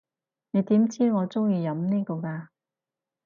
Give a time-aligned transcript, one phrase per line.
[0.49, 2.47] 你點知我中意飲呢個㗎？